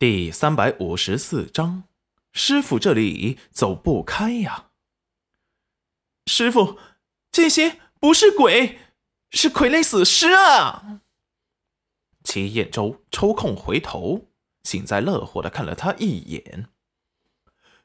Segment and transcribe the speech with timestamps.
[0.00, 1.84] 第三百五十四章，
[2.32, 4.70] 师傅这里走不开呀！
[6.24, 6.78] 师傅，
[7.30, 8.78] 这些不是鬼，
[9.30, 11.02] 是傀儡死尸啊！
[12.24, 14.30] 齐彦周抽空回头，
[14.62, 16.68] 幸灾乐祸的看了他一眼。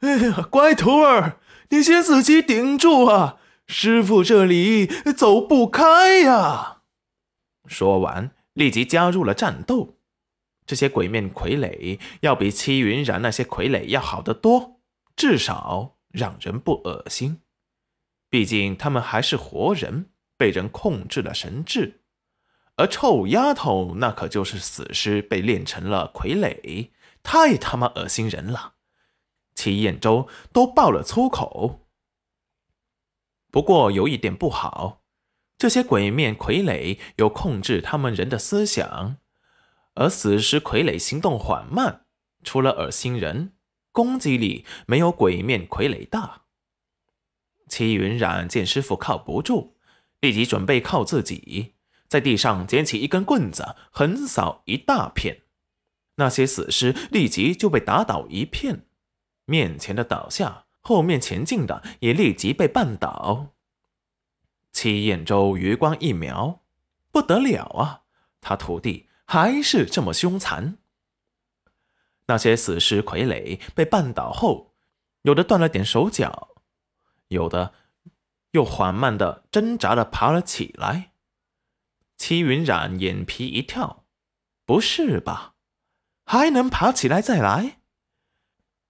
[0.00, 1.40] 哎呀，乖徒儿，
[1.70, 3.38] 你先自己顶住啊！
[3.66, 4.86] 师傅这里
[5.16, 6.82] 走不开呀！
[7.66, 9.96] 说完，立即加入了战斗。
[10.66, 14.80] 这些鬼面傀儡要比戚云染那些傀儡要好得多，
[15.16, 17.40] 至少让人不恶心。
[18.30, 22.00] 毕竟他们还是活人，被人控制了神智，
[22.76, 26.90] 而臭丫头那可就是死尸，被炼成了傀儡，
[27.22, 28.74] 太他妈恶心人了。
[29.54, 31.80] 齐彦周都爆了粗口。
[33.50, 35.02] 不过有一点不好，
[35.58, 39.18] 这些鬼面傀儡有控制他们人的思想。
[39.94, 42.06] 而死尸傀儡行动缓慢，
[42.42, 43.52] 除了恶心人，
[43.90, 46.42] 攻击力没有鬼面傀儡大。
[47.68, 49.76] 齐云染见师傅靠不住，
[50.20, 51.74] 立即准备靠自己，
[52.08, 55.42] 在地上捡起一根棍子，横扫一大片，
[56.16, 58.86] 那些死尸立即就被打倒一片，
[59.44, 63.54] 面前的倒下，后面前进的也立即被绊倒。
[64.72, 66.62] 齐彦周余光一瞄，
[67.10, 68.02] 不得了啊，
[68.40, 69.08] 他徒弟。
[69.26, 70.78] 还是这么凶残。
[72.26, 74.74] 那些死尸傀儡被绊倒后，
[75.22, 76.50] 有的断了点手脚，
[77.28, 77.74] 有的
[78.52, 81.12] 又缓慢的挣扎的爬了起来。
[82.16, 84.04] 戚云染眼皮一跳，
[84.64, 85.54] 不是吧？
[86.24, 87.80] 还能爬起来再来？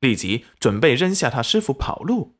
[0.00, 2.36] 立即准备扔下他师傅跑路。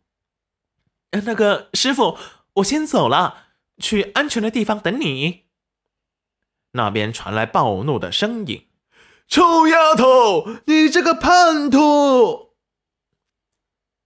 [1.12, 2.19] 那个师傅，
[2.54, 3.47] 我先走了，
[3.78, 5.50] 去安全的地方等你。
[6.72, 8.68] 那边传来暴怒的声音
[9.26, 12.50] ：“臭丫头，你这个叛徒！”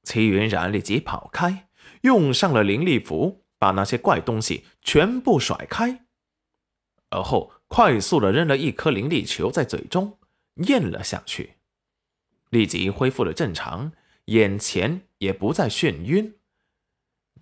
[0.02, 1.68] 齐云然立即跑开，
[2.02, 6.04] 用上了灵力符，把那些怪东西全部甩开，
[7.10, 10.19] 而后快速的扔了一颗灵力球在嘴中，
[10.66, 11.54] 咽了下去，
[12.50, 13.92] 立即恢复了正常，
[14.26, 16.36] 眼前也不再眩晕，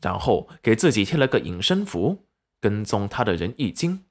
[0.00, 2.26] 然后给自己贴了个隐身符，
[2.60, 4.04] 跟踪他的人一惊。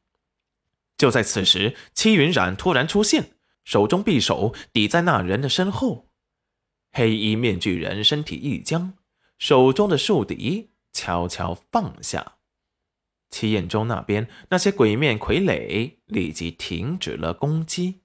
[1.02, 3.32] 就在此时，戚云染突然出现，
[3.64, 6.10] 手中匕首抵在那人的身后。
[6.92, 8.94] 黑衣面具人身体一僵，
[9.40, 12.34] 手中的竖笛悄悄放下。
[13.32, 18.02] 戚彦中那边那些鬼面傀儡立即停止了攻击。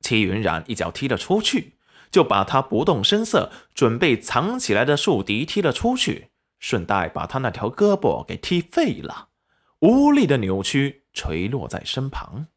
[0.00, 1.78] 戚云染一脚踢了出去，
[2.10, 6.28] 就把他不动声色准备藏起来的竖笛踢了出去，
[6.58, 9.30] 顺带把他那条胳膊给踢废了，
[9.78, 11.03] 无力的扭曲。
[11.14, 12.48] 垂落在身旁，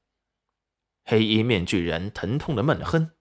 [1.06, 3.12] 黑衣面具人疼痛的闷哼。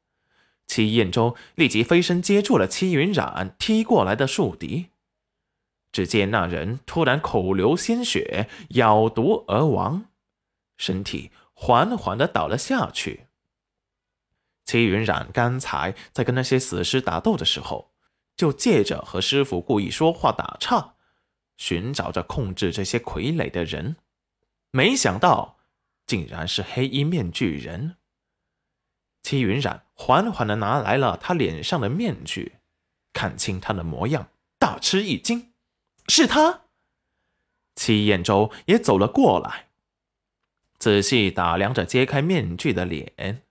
[0.67, 4.89] 戚彦周立即飞身接住了戚云染踢过来的树敌，
[5.93, 10.07] 只见那人突然口流鲜血，咬毒而亡，
[10.77, 13.27] 身体缓缓的倒了下去。
[14.65, 17.93] 戚云染刚才在跟那些死尸打斗的时候，
[18.37, 20.95] 就借着和师傅故意说话打岔，
[21.57, 23.95] 寻找着控制这些傀儡的人。
[24.77, 25.57] 没想到，
[26.07, 27.97] 竟然是黑衣面具人。
[29.23, 32.57] 戚云染缓缓的拿来了他脸上的面具，
[33.15, 34.29] 看清他的模样，
[34.59, 35.55] 大吃一惊，
[36.09, 36.65] 是他。
[37.75, 39.69] 戚彦周也走了过来，
[40.77, 43.45] 仔细打量着揭开面具的脸，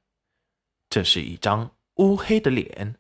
[0.87, 2.97] 这是一张乌黑的脸。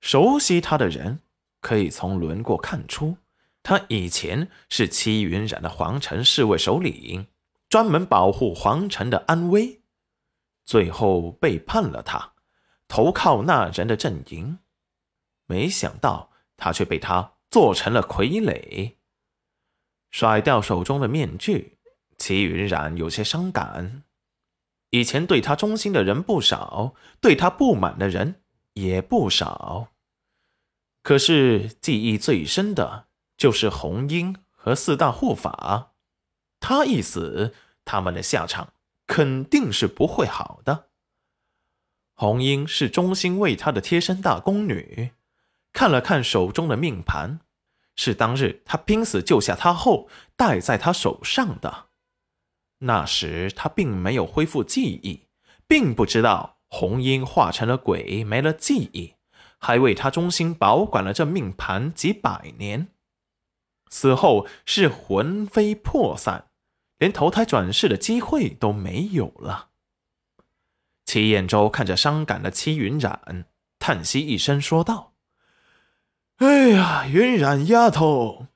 [0.00, 1.18] 熟悉他的人
[1.60, 3.16] 可以从轮廓看出，
[3.64, 7.26] 他以前是戚云染的皇城侍卫首领。
[7.68, 9.82] 专门保护皇城的安危，
[10.64, 12.34] 最后背叛了他，
[12.86, 14.58] 投靠那人的阵营。
[15.46, 18.94] 没想到他却被他做成了傀儡。
[20.10, 21.78] 甩掉手中的面具，
[22.16, 24.04] 齐云染有些伤感。
[24.90, 28.42] 以前对他忠心的人不少，对他不满的人
[28.74, 29.88] 也不少。
[31.02, 35.95] 可是记忆最深的就是红英和四大护法。
[36.68, 37.54] 他一死，
[37.84, 38.72] 他们的下场
[39.06, 40.88] 肯定是不会好的。
[42.16, 45.12] 红英是忠心为他的贴身大宫女，
[45.72, 47.38] 看了看手中的命盘，
[47.94, 51.86] 是当日他拼死救下她后戴在他手上的。
[52.78, 55.28] 那时他并没有恢复记忆，
[55.68, 59.14] 并不知道红英化成了鬼，没了记忆，
[59.60, 62.88] 还为他忠心保管了这命盘几百年。
[63.88, 66.48] 死后是魂飞魄散，
[66.98, 69.70] 连投胎转世的机会都没有了。
[71.04, 73.46] 齐彦周看着伤感的戚云染，
[73.78, 75.14] 叹息一声，说道
[76.38, 78.48] ：“哎呀，云染丫头，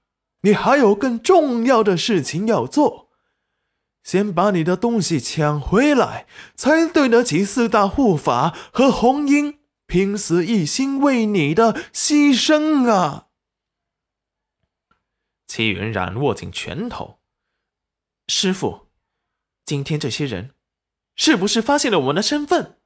[0.42, 3.10] 你还有更重要的事情要做，
[4.02, 6.26] 先把你的东西抢回来，
[6.56, 13.28] 才对得起四大护法和红英拼死一心为你的牺牲啊！”
[15.46, 17.19] 戚云染握紧拳头
[18.32, 18.86] ：“师傅，
[19.64, 20.54] 今天这些人
[21.16, 22.78] 是不是发现了我们的身份？”